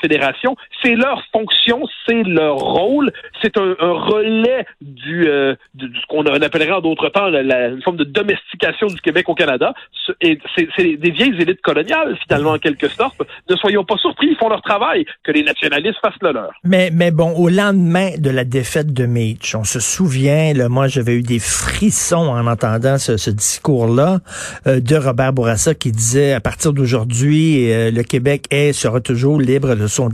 C'est 0.81 0.95
leur 0.95 1.23
fonction, 1.31 1.81
c'est 2.05 2.23
leur 2.23 2.57
rôle. 2.57 3.11
C'est 3.41 3.57
un, 3.57 3.75
relais 3.79 4.65
du, 4.81 5.27
euh, 5.27 5.55
de, 5.75 5.87
ce 5.87 6.05
qu'on 6.07 6.25
appellerait 6.25 6.71
en 6.71 6.81
d'autres 6.81 7.09
temps 7.09 7.27
la, 7.27 7.67
une 7.67 7.81
forme 7.81 7.97
de 7.97 8.03
domestication 8.03 8.87
du 8.87 8.99
Québec 9.01 9.29
au 9.29 9.35
Canada. 9.35 9.73
Et 10.21 10.37
c'est 10.55 10.67
des 10.97 11.11
vieilles 11.11 11.41
élites 11.41 11.61
coloniales, 11.61 12.17
finalement, 12.23 12.51
en 12.51 12.59
quelque 12.59 12.87
sorte. 12.87 13.21
Ne 13.49 13.55
soyons 13.55 13.83
pas 13.83 13.97
surpris, 13.97 14.27
ils 14.31 14.37
font 14.37 14.49
leur 14.49 14.61
travail, 14.61 15.05
que 15.23 15.31
les 15.31 15.43
nationalistes 15.43 15.99
fassent 16.01 16.13
le 16.21 16.31
leur. 16.31 16.51
Mais, 16.63 16.89
mais 16.91 17.11
bon, 17.11 17.31
au 17.31 17.49
lendemain 17.49 18.11
de 18.17 18.29
la 18.29 18.43
défaite 18.43 18.93
de 18.93 19.05
Mitch, 19.05 19.55
on 19.55 19.63
se 19.63 19.79
souvient, 19.79 20.53
là, 20.53 20.69
moi 20.69 20.87
j'avais 20.87 21.13
eu 21.13 21.21
des 21.21 21.39
frissons 21.39 22.27
en 22.27 22.47
entendant 22.47 22.97
ce, 22.97 23.17
ce 23.17 23.29
discours-là 23.29 24.19
euh, 24.67 24.79
de 24.79 24.95
Robert 24.95 25.33
Bourassa 25.33 25.73
qui 25.73 25.91
disait 25.91 26.33
à 26.33 26.39
partir 26.39 26.73
d'aujourd'hui, 26.73 27.71
euh, 27.71 27.91
le 27.91 28.03
Québec 28.03 28.45
est, 28.51 28.73
sera 28.73 28.99
toujours 28.99 29.39
libre 29.39 29.75
de 29.75 29.87
son 29.87 30.09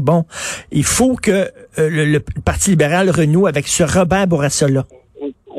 Bon, 0.00 0.24
il 0.70 0.84
faut 0.84 1.16
que 1.16 1.50
euh, 1.78 1.88
le, 1.90 2.20
Parti 2.20 2.70
libéral 2.70 3.10
renoue 3.10 3.46
avec 3.46 3.68
ce 3.68 3.82
Robert 3.82 4.26
Bourassa-là. 4.26 4.84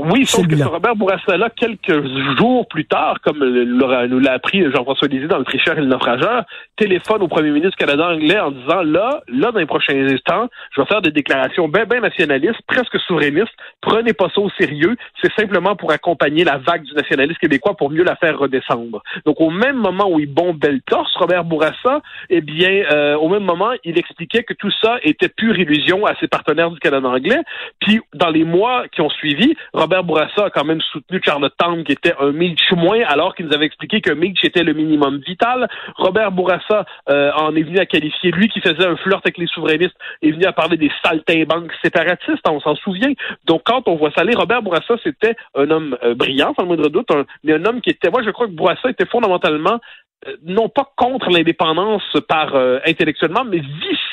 Oui, 0.06 0.26
sauf 0.26 0.46
que 0.48 0.62
Robert 0.64 0.96
Bourassa, 0.96 1.38
quelques 1.56 2.04
jours 2.38 2.68
plus 2.68 2.86
tard, 2.86 3.18
comme 3.24 3.40
nous 3.40 4.20
l'a 4.20 4.34
appris 4.34 4.64
Jean-François 4.72 5.08
Lisée 5.08 5.28
dans 5.28 5.38
Le 5.38 5.46
Tricheur 5.46 5.78
et 5.78 5.82
le 5.82 5.88
Naufrageur, 5.88 6.44
téléphone 6.76 7.22
au 7.22 7.28
premier 7.28 7.52
ministre 7.52 7.78
canadien 7.78 8.10
anglais 8.10 8.40
en 8.40 8.52
disant 8.52 8.82
là, 8.82 9.22
là, 9.28 9.52
dans 9.52 9.60
les 9.60 9.66
prochains 9.66 9.96
instants, 10.08 10.50
je 10.76 10.82
vais 10.82 10.88
faire 10.88 11.02
des 11.02 11.12
déclarations 11.12 11.70
bien, 11.70 11.86
bien 11.86 12.02
nationalistes, 12.02 12.60
presque 12.68 13.00
souverainistes. 13.08 13.54
Prenez 13.82 14.14
pas 14.14 14.28
ça 14.34 14.42
au 14.42 14.50
sérieux. 14.52 14.96
C'est 15.22 15.32
simplement 15.34 15.76
pour 15.76 15.92
accompagner 15.92 16.44
la 16.44 16.58
vague 16.58 16.84
du 16.84 16.94
nationalisme 16.94 17.40
québécois 17.40 17.76
pour 17.78 17.90
mieux 17.90 18.04
la 18.04 18.16
faire 18.18 18.38
redescendre. 18.38 19.02
Donc, 19.26 19.40
au 19.40 19.52
même 19.52 19.78
moment 19.78 20.10
où 20.10 20.20
il 20.20 20.28
bombait 20.28 20.72
le 20.72 20.82
torse, 20.82 21.14
Robert 21.16 21.46
Bourassa, 21.46 22.02
eh 22.30 22.42
bien, 22.42 22.84
euh, 22.92 23.16
au 23.16 23.30
même 23.30 23.44
moment, 23.44 23.72
il 23.86 23.98
expliquait 23.98 24.44
que 24.44 24.54
tout 24.54 24.72
ça 24.82 24.98
était 25.04 25.30
pure 25.30 25.58
illusion 25.58 26.06
à 26.06 26.16
ses 26.16 26.28
partenaires 26.28 26.72
du 26.72 26.80
Canada 26.80 27.08
anglais. 27.08 27.42
Puis, 27.80 28.02
dans 28.14 28.30
les 28.30 28.44
mois 28.44 28.86
qui 28.92 29.02
ont 29.02 29.10
suivi, 29.10 29.56
Robert 29.74 29.93
Bourassa 30.02 30.46
a 30.46 30.50
quand 30.50 30.64
même 30.64 30.82
soutenu 30.82 31.22
Charlottetown, 31.24 31.84
qui 31.84 31.92
était 31.92 32.16
un 32.20 32.32
Mitch 32.32 32.72
moins, 32.72 33.02
alors 33.06 33.36
qu'il 33.36 33.46
nous 33.46 33.54
avait 33.54 33.68
expliqué 33.68 34.02
que 34.02 34.12
Mitch 34.12 34.44
était 34.44 34.64
le 34.64 34.74
minimum 34.74 35.18
vital. 35.20 35.68
Robert 35.98 36.32
Bourassa 36.32 36.86
euh, 37.10 37.32
en 37.34 37.56
est 37.56 37.62
venu 37.62 37.78
à 37.78 37.86
qualifier, 37.86 38.32
lui 38.32 38.48
qui 38.50 38.62
faisait 38.62 38.88
un 38.88 38.96
flirt 38.96 39.22
avec 39.24 39.38
les 39.38 39.46
souverainistes, 39.46 39.96
est 40.24 40.32
venu 40.32 40.46
à 40.46 40.54
parler 40.54 40.78
des 40.78 40.92
saltimbanques 41.04 41.72
séparatistes, 41.84 42.42
on 42.50 42.60
s'en 42.62 42.76
souvient. 42.78 43.12
Donc, 43.46 43.62
quand 43.66 43.88
on 43.88 43.96
voit 43.96 44.12
ça 44.18 44.24
Robert 44.36 44.64
Bourassa, 44.64 44.96
c'était 45.04 45.36
un 45.56 45.70
homme 45.70 45.96
euh, 46.04 46.16
brillant, 46.16 46.54
sans 46.56 46.64
le 46.64 46.70
moindre 46.70 46.90
doute, 46.90 47.10
mais 47.44 47.54
un 47.54 47.66
homme 47.66 47.82
qui 47.82 47.92
était, 47.92 48.10
moi 48.10 48.24
je 48.24 48.32
crois 48.32 48.48
que 48.48 48.54
Bourassa 48.54 48.90
était 48.90 49.06
fondamentalement 49.06 49.80
euh, 50.28 50.36
non 50.44 50.70
pas 50.70 50.92
contre 50.96 51.30
l'indépendance 51.30 52.18
par 52.28 52.56
intellectuellement, 52.86 53.44
mais 53.44 53.62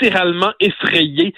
viscéralement 0.00 0.52
effrayé 0.60 1.32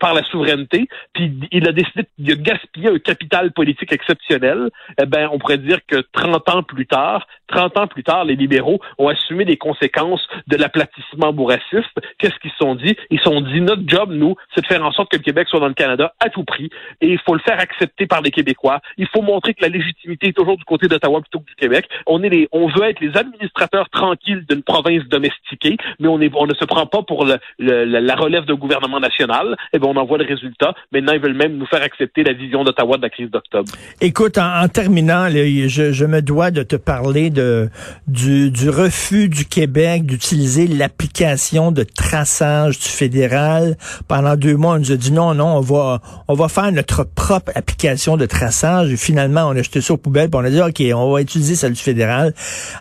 par 0.00 0.14
la 0.14 0.22
souveraineté, 0.24 0.88
puis 1.12 1.32
il 1.50 1.68
a 1.68 1.72
décidé 1.72 2.04
de 2.18 2.34
gaspiller 2.34 2.90
un 2.90 2.98
capital 2.98 3.52
politique 3.52 3.92
exceptionnel, 3.92 4.70
eh 5.00 5.06
ben, 5.06 5.28
on 5.32 5.38
pourrait 5.38 5.58
dire 5.58 5.78
que 5.86 6.02
30 6.12 6.48
ans 6.48 6.62
plus 6.62 6.86
tard, 6.86 7.26
30 7.48 7.78
ans 7.78 7.86
plus 7.86 8.04
tard, 8.04 8.24
les 8.24 8.36
libéraux 8.36 8.80
ont 8.98 9.08
assumé 9.08 9.44
les 9.44 9.56
conséquences 9.56 10.26
de 10.46 10.56
l'aplatissement 10.56 11.32
bourrassiste. 11.32 11.98
Qu'est-ce 12.18 12.38
qu'ils 12.40 12.50
se 12.50 12.58
sont 12.58 12.74
dit? 12.74 12.94
Ils 13.10 13.18
se 13.18 13.24
sont 13.24 13.40
dit, 13.40 13.60
notre 13.60 13.82
job, 13.86 14.10
nous, 14.12 14.36
c'est 14.54 14.60
de 14.60 14.66
faire 14.66 14.84
en 14.84 14.92
sorte 14.92 15.10
que 15.10 15.16
le 15.16 15.22
Québec 15.22 15.48
soit 15.48 15.60
dans 15.60 15.68
le 15.68 15.74
Canada 15.74 16.12
à 16.20 16.28
tout 16.28 16.44
prix, 16.44 16.70
et 17.00 17.08
il 17.08 17.18
faut 17.18 17.34
le 17.34 17.40
faire 17.40 17.58
accepter 17.58 18.06
par 18.06 18.20
les 18.20 18.30
Québécois. 18.30 18.80
Il 18.96 19.06
faut 19.08 19.22
montrer 19.22 19.54
que 19.54 19.62
la 19.62 19.68
légitimité 19.68 20.28
est 20.28 20.36
toujours 20.36 20.56
du 20.56 20.64
côté 20.64 20.88
d'Ottawa 20.88 21.20
plutôt 21.20 21.40
que 21.40 21.46
du 21.46 21.54
Québec. 21.54 21.88
On 22.06 22.22
est 22.22 22.28
les, 22.28 22.48
on 22.52 22.68
veut 22.68 22.84
être 22.84 23.00
les 23.00 23.16
administrateurs 23.16 23.88
tranquilles 23.90 24.44
d'une 24.48 24.62
province 24.62 25.04
domestiquée, 25.04 25.76
mais 25.98 26.08
on, 26.08 26.20
est, 26.20 26.30
on 26.34 26.46
ne 26.46 26.54
se 26.54 26.64
prend 26.64 26.86
pas 26.86 27.02
pour 27.02 27.24
le, 27.24 27.38
la 27.84 28.14
relève 28.14 28.44
d'un 28.44 28.54
gouvernement 28.54 29.00
national 29.00 29.47
eh 29.72 29.78
bien, 29.78 29.88
on 29.88 29.96
en 29.96 30.06
voit 30.06 30.18
le 30.18 30.26
résultat. 30.26 30.74
Maintenant, 30.92 31.12
ils 31.12 31.20
veulent 31.20 31.36
même 31.36 31.56
nous 31.56 31.66
faire 31.66 31.82
accepter 31.82 32.24
la 32.24 32.32
vision 32.32 32.64
d'Ottawa 32.64 32.96
de 32.96 33.02
la 33.02 33.10
crise 33.10 33.30
d'octobre. 33.30 33.70
Écoute, 34.00 34.38
en, 34.38 34.68
terminant, 34.68 35.28
je, 35.28 36.04
me 36.04 36.22
dois 36.22 36.50
de 36.50 36.62
te 36.62 36.76
parler 36.76 37.30
de 37.30 37.68
du, 38.06 38.70
refus 38.70 39.28
du 39.28 39.44
Québec 39.44 40.06
d'utiliser 40.06 40.66
l'application 40.66 41.72
de 41.72 41.82
traçage 41.82 42.78
du 42.78 42.88
fédéral. 42.88 43.76
Pendant 44.08 44.36
deux 44.36 44.56
mois, 44.56 44.74
on 44.74 44.78
nous 44.78 44.92
a 44.92 44.96
dit 44.96 45.12
non, 45.12 45.34
non, 45.34 45.56
on 45.56 45.60
va 45.60 46.00
on 46.28 46.34
va 46.34 46.48
faire 46.48 46.70
notre 46.72 47.04
propre 47.04 47.52
application 47.54 48.16
de 48.16 48.26
traçage. 48.26 48.92
Et 48.92 48.96
finalement, 48.96 49.48
on 49.48 49.56
a 49.56 49.62
jeté 49.62 49.80
ça 49.80 49.94
aux 49.94 49.96
poubelles, 49.96 50.30
puis 50.30 50.40
on 50.40 50.44
a 50.44 50.50
dit 50.50 50.60
OK, 50.60 50.82
on 50.94 51.12
va 51.12 51.20
utiliser 51.20 51.54
celle 51.54 51.72
du 51.72 51.82
fédéral. 51.82 52.34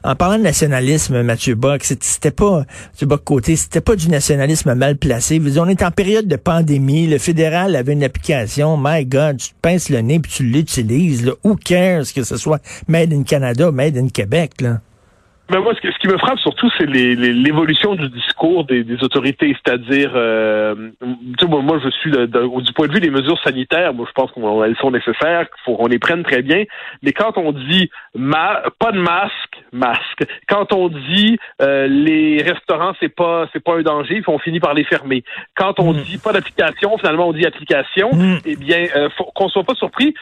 En 0.03 0.15
parlant 0.15 0.37
de 0.37 0.43
nationalisme, 0.43 1.21
Mathieu 1.21 1.55
Bock, 1.55 1.83
c'était 1.83 2.31
pas 2.31 2.65
Mathieu 2.93 3.07
Bock 3.07 3.23
côté, 3.23 3.55
c'était 3.55 3.81
pas 3.81 3.95
du 3.95 4.09
nationalisme 4.09 4.73
mal 4.73 4.97
placé. 4.97 5.41
On 5.57 5.67
est 5.67 5.83
en 5.83 5.91
période 5.91 6.27
de 6.27 6.35
pandémie 6.47 7.07
le 7.07 7.17
fédéral 7.17 7.75
avait 7.75 7.91
une 7.91 8.05
application, 8.05 8.77
my 8.79 9.05
God, 9.05 9.35
tu 9.35 9.49
te 9.49 9.55
pinces 9.61 9.89
le 9.89 9.99
nez 9.99 10.17
puis 10.17 10.31
tu 10.31 10.43
l'utilises. 10.43 11.29
Who 11.43 11.57
cares 11.57 12.05
que 12.15 12.23
ce 12.23 12.37
soit 12.37 12.61
Made 12.87 13.11
in 13.11 13.23
Canada, 13.23 13.69
Made 13.69 13.97
in 13.97 14.07
Québec, 14.07 14.61
là? 14.61 14.79
Mais 15.49 15.59
moi, 15.59 15.73
ce, 15.75 15.99
qui 15.99 16.07
me 16.07 16.17
frappe 16.17 16.39
surtout, 16.39 16.69
c'est 16.77 16.85
l'évolution 16.85 17.95
du 17.95 18.09
discours 18.09 18.65
des, 18.65 18.83
autorités, 19.03 19.55
c'est-à-dire, 19.63 20.11
euh, 20.15 20.91
moi, 21.47 21.79
je 21.83 21.89
suis 21.89 22.11
du 22.11 22.73
point 22.73 22.87
de 22.87 22.93
vue 22.93 22.99
des 22.99 23.09
mesures 23.09 23.41
sanitaires, 23.43 23.93
moi, 23.93 24.05
je 24.07 24.13
pense 24.13 24.31
qu'elles 24.31 24.77
sont 24.77 24.91
nécessaires, 24.91 25.47
faut 25.63 25.75
qu'on 25.75 25.87
les 25.87 25.99
prenne 25.99 26.23
très 26.23 26.41
bien. 26.41 26.63
Mais 27.01 27.13
quand 27.13 27.37
on 27.37 27.51
dit 27.51 27.89
pas 28.13 28.91
de 28.91 28.99
masque, 28.99 29.63
masque. 29.71 30.25
Quand 30.49 30.73
on 30.73 30.89
dit 30.89 31.37
euh, 31.61 31.87
les 31.87 32.41
restaurants, 32.41 32.93
c'est 32.99 33.13
pas 33.13 33.47
c'est 33.53 33.63
pas 33.63 33.77
un 33.77 33.81
danger, 33.81 34.21
on 34.27 34.39
finit 34.39 34.59
par 34.59 34.73
les 34.73 34.83
fermer. 34.83 35.23
Quand 35.55 35.79
on 35.79 35.93
mm. 35.93 36.01
dit 36.03 36.17
pas 36.17 36.33
d'application, 36.33 36.97
finalement, 36.97 37.29
on 37.29 37.33
dit 37.33 37.45
application. 37.45 38.11
Mm. 38.13 38.39
Eh 38.45 38.55
bien, 38.55 38.87
euh, 38.95 39.09
faut 39.17 39.25
qu'on 39.35 39.49
soit 39.49 39.63
pas 39.63 39.75
surpris 39.75 40.13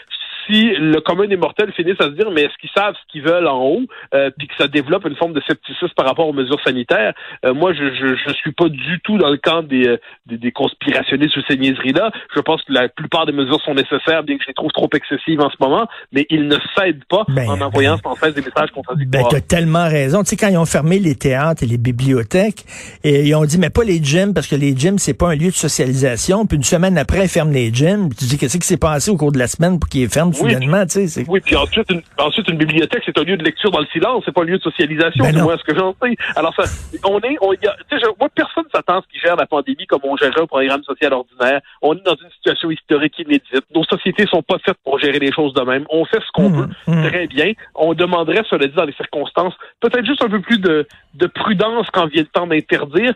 si 0.46 0.74
le 0.78 1.00
commun 1.00 1.28
des 1.28 1.38
mortels 1.38 1.72
finissent 1.74 2.00
à 2.00 2.06
se 2.06 2.10
dire 2.10 2.30
mais 2.32 2.44
est-ce 2.44 2.58
qu'ils 2.60 2.70
savent 2.76 2.96
ce 2.96 3.12
qu'ils 3.12 3.24
veulent 3.24 3.48
en 3.48 3.64
haut, 3.64 3.82
euh, 4.14 4.30
puis 4.38 4.48
que 4.48 4.54
ça 4.58 4.68
développe 4.68 5.06
une 5.06 5.16
forme 5.16 5.34
de 5.34 5.42
scepticisme 5.42 5.94
par 5.96 6.06
rapport 6.06 6.28
aux 6.28 6.34
mesures 6.34 6.60
sanitaires. 6.64 7.14
Euh, 7.46 7.54
moi, 7.54 7.74
je, 7.74 7.94
je, 7.94 8.16
je 8.16 8.34
suis 8.34 8.52
pas 8.52 8.70
du 8.70 9.00
tout 9.04 9.18
dans 9.18 9.30
le 9.30 9.38
camp 9.38 9.64
des, 9.64 9.88
euh, 9.88 9.98
des, 10.26 10.38
des 10.38 10.52
conspirationnistes 10.52 11.34
sur 11.34 11.44
ces 11.48 11.58
niaiseries-là. 11.58 12.12
Je 12.36 12.40
pense 12.42 12.62
que 12.64 12.74
la 12.74 12.90
plupart 12.90 13.26
des 13.26 13.32
mesures 13.32 13.62
sont 13.62 13.74
nécessaires, 13.74 14.24
bien 14.24 14.38
que 14.38 14.44
je 14.44 14.50
les 14.50 14.54
trouve 14.54 14.72
trop 14.72 14.90
excessives 14.94 15.42
en 15.42 15.50
ce 15.50 15.56
moment, 15.60 15.88
mais 16.12 16.26
ils 16.30 16.48
ne 16.48 16.58
cèdent 16.78 17.06
pas 17.10 17.26
ben, 17.30 17.50
en 17.50 17.62
envoyant 17.62 17.98
sans 18.04 18.16
cesse 18.16 18.34
des 18.34 18.42
messages 18.42 18.72
contradictoires. 18.72 19.30
Ben, 19.30 19.38
as 19.38 19.42
tellement 19.42 19.88
raison. 19.88 20.24
Tu 20.24 20.30
sais, 20.30 20.36
quand 20.36 20.48
ils 20.48 20.58
ont 20.58 20.66
fermé 20.66 21.00
les 21.00 21.16
théâtres 21.16 21.64
et 21.64 21.68
les 21.68 21.78
bibliothèques, 21.78 22.66
et 23.04 23.28
ils 23.28 23.36
ont 23.36 23.46
dit, 23.46 23.58
mais 23.58 23.70
pas 23.70 23.84
les 23.84 24.04
gyms, 24.04 24.34
parce 24.34 24.48
que 24.48 24.56
les 24.56 24.76
gyms, 24.76 24.98
c'est 24.98 25.14
pas 25.14 25.30
un 25.30 25.36
lieu 25.36 25.48
de 25.48 25.52
socialisation. 25.56 26.46
Puis 26.46 26.58
une 26.58 26.64
semaine 26.64 26.98
après, 26.98 27.24
ils 27.24 27.30
ferment 27.30 27.52
les 27.52 27.74
gyms. 27.74 28.10
tu 28.14 28.26
dis, 28.26 28.38
qu'est-ce 28.38 28.58
qui 28.58 28.68
s'est 28.68 28.78
passé 28.78 29.12
au 29.12 29.18
cours 29.18 29.32
de 29.32 29.40
la 29.40 29.48
semaine 29.48 29.80
pour 29.80 29.90
qu'ils 29.90 30.10
ferment? 30.10 30.35
Oui, 30.42 30.56
tu 30.88 31.08
sais. 31.08 31.26
Oui, 31.28 31.40
puis 31.40 31.56
ensuite 31.56 31.90
une, 31.90 32.02
ensuite, 32.18 32.48
une 32.48 32.58
bibliothèque, 32.58 33.04
c'est 33.06 33.18
un 33.18 33.24
lieu 33.24 33.38
de 33.38 33.44
lecture 33.44 33.72
dans 33.72 33.80
le 33.80 33.88
silence, 33.88 34.24
c'est 34.26 34.34
pas 34.34 34.42
un 34.42 34.46
lieu 34.46 34.58
de 34.58 34.64
socialisation, 34.64 35.24
ben 35.24 35.42
moi 35.44 35.58
ce 35.58 35.64
que 35.64 35.78
j'en 35.78 35.96
sais. 36.02 36.16
Alors, 36.36 36.54
ça, 36.56 36.64
on 37.04 37.20
est, 37.20 37.38
on, 37.42 37.54
y 37.54 37.68
a, 37.68 37.76
je, 37.92 38.06
moi, 38.20 38.30
personne 38.34 38.66
s'attend 38.74 39.00
à 39.00 39.02
ce 39.02 39.08
qui 39.08 39.20
gère 39.20 39.36
la 39.36 39.46
pandémie 39.46 39.86
comme 39.88 40.02
on 40.04 40.16
gérait 40.18 40.42
un 40.42 40.46
programme 40.46 40.84
social 40.84 41.14
ordinaire. 41.14 41.62
On 41.82 41.94
est 41.94 42.06
dans 42.06 42.16
une 42.16 42.30
situation 42.32 42.72
historique 42.72 43.18
inédite. 43.20 43.64
Nos 43.74 43.84
sociétés 43.84 44.26
sont 44.28 44.42
pas 44.42 44.58
faites 44.66 44.78
pour 44.84 45.00
gérer 45.00 45.20
les 45.20 45.32
choses 45.32 45.54
de 45.54 45.62
même. 45.62 45.86
On 45.90 46.06
fait 46.06 46.20
ce 46.20 46.32
qu'on 46.34 46.50
mmh, 46.50 46.62
veut, 46.62 46.70
mmh. 46.88 47.08
très 47.08 47.28
bien. 47.28 47.54
On 47.76 47.94
demanderait, 47.94 48.44
cela 48.50 48.68
dit, 48.68 48.74
dans 48.74 48.86
les 48.86 48.94
circonstances, 48.94 49.54
peut-être 49.80 50.06
juste 50.06 50.24
un 50.24 50.30
peu 50.30 50.42
plus 50.42 50.60
de, 50.60 50.88
de 51.16 51.28
prudence 51.28 51.88
quand 51.92 52.08
vient 52.08 52.24
le 52.24 52.28
temps 52.28 52.48
d'interdire, 52.48 53.14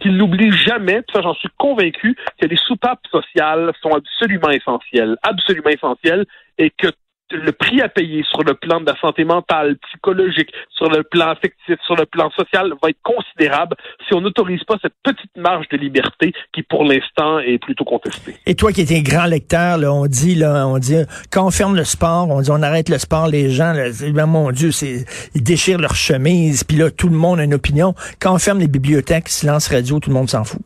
qu'il 0.00 0.16
n'oublie 0.16 0.52
jamais, 0.52 1.02
ça 1.12 1.20
j'en 1.22 1.34
suis 1.34 1.48
convaincu, 1.58 2.16
que 2.40 2.46
les 2.46 2.56
soupapes 2.56 3.06
sociales 3.10 3.72
sont 3.82 3.92
absolument 3.92 4.50
essentielles, 4.50 5.16
absolument 5.22 5.70
essentielles, 5.70 6.26
et 6.60 6.70
que 6.70 6.88
le 7.32 7.52
prix 7.52 7.80
à 7.80 7.88
payer 7.88 8.24
sur 8.28 8.42
le 8.42 8.54
plan 8.54 8.80
de 8.80 8.86
la 8.86 8.98
santé 9.00 9.24
mentale, 9.24 9.76
psychologique, 9.88 10.50
sur 10.70 10.90
le 10.90 11.02
plan 11.02 11.28
affectif, 11.28 11.76
sur 11.86 11.96
le 11.96 12.06
plan 12.06 12.30
social 12.30 12.72
va 12.82 12.90
être 12.90 12.98
considérable 13.02 13.76
si 14.06 14.14
on 14.14 14.20
n'autorise 14.20 14.64
pas 14.64 14.76
cette 14.82 14.94
petite 15.02 15.30
marge 15.36 15.68
de 15.68 15.76
liberté 15.76 16.32
qui, 16.52 16.62
pour 16.62 16.84
l'instant, 16.84 17.38
est 17.38 17.58
plutôt 17.58 17.84
contestée. 17.84 18.34
Et 18.46 18.54
toi 18.54 18.72
qui 18.72 18.80
es 18.80 18.98
un 18.98 19.02
grand 19.02 19.26
lecteur, 19.26 19.78
là, 19.78 19.92
on 19.92 20.06
dit, 20.06 20.34
là, 20.34 20.66
on 20.66 20.78
dit, 20.78 20.96
quand 21.30 21.46
on 21.46 21.50
ferme 21.50 21.76
le 21.76 21.84
sport, 21.84 22.28
on 22.28 22.40
dit 22.40 22.50
on 22.50 22.62
arrête 22.62 22.88
le 22.88 22.98
sport, 22.98 23.28
les 23.28 23.50
gens, 23.50 23.72
là, 23.72 23.90
ben, 24.12 24.26
mon 24.26 24.50
Dieu, 24.50 24.72
c'est, 24.72 25.04
ils 25.34 25.42
déchirent 25.42 25.78
leur 25.78 25.94
chemise, 25.94 26.64
puis 26.64 26.76
là, 26.76 26.90
tout 26.90 27.08
le 27.08 27.16
monde 27.16 27.38
a 27.38 27.44
une 27.44 27.54
opinion. 27.54 27.94
Quand 28.20 28.34
on 28.34 28.38
ferme 28.38 28.58
les 28.58 28.68
bibliothèques, 28.68 29.28
silence 29.28 29.68
radio, 29.68 30.00
tout 30.00 30.10
le 30.10 30.14
monde 30.14 30.28
s'en 30.28 30.44
fout. 30.44 30.60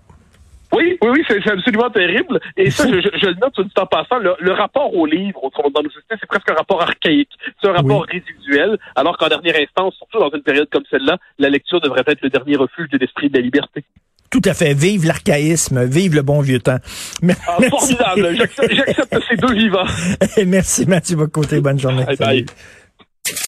Oui, 0.74 0.98
oui, 1.02 1.10
oui, 1.12 1.24
c'est 1.28 1.50
absolument 1.50 1.90
terrible. 1.90 2.40
Et 2.56 2.70
ça, 2.70 2.86
je, 2.88 3.00
je, 3.00 3.26
le 3.26 3.34
note 3.34 3.54
tout 3.54 3.66
en 3.80 3.86
passant. 3.86 4.18
Le, 4.18 4.52
rapport 4.52 4.94
au 4.94 5.06
livre, 5.06 5.40
dans 5.74 5.82
nos 5.82 5.90
sociétés, 5.90 6.16
c'est 6.20 6.26
presque 6.26 6.50
un 6.50 6.54
rapport 6.54 6.82
archaïque. 6.82 7.30
C'est 7.60 7.68
un 7.68 7.72
rapport 7.72 8.06
résiduel, 8.06 8.78
alors 8.94 9.16
qu'en 9.16 9.28
dernière 9.28 9.56
instance, 9.56 9.94
surtout 9.96 10.18
dans 10.18 10.30
une 10.30 10.42
période 10.42 10.68
comme 10.70 10.84
celle-là, 10.90 11.18
la 11.38 11.50
lecture 11.50 11.80
devrait 11.80 12.04
être 12.06 12.22
le 12.22 12.30
dernier 12.30 12.56
refuge 12.56 12.88
de 12.90 12.98
l'esprit 12.98 13.28
de 13.28 13.36
la 13.36 13.42
liberté. 13.42 13.84
Tout 14.30 14.42
à 14.46 14.54
fait. 14.54 14.74
Vive 14.74 15.06
l'archaïsme, 15.06 15.84
vive 15.84 16.16
le 16.16 16.22
bon 16.22 16.40
vieux 16.40 16.60
temps. 16.60 16.78
Ah, 17.46 17.58
formidable. 17.70 18.36
J'accepte 18.36 19.16
ces 19.28 19.36
deux 19.36 19.54
vivants. 19.54 19.86
Merci 20.46 20.86
Mathieu 20.86 21.16
Bocoté. 21.16 21.60
Bonne 21.60 21.78
journée. 21.78 22.04
bye. 22.18 22.44